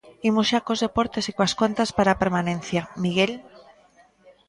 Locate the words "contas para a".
1.61-2.19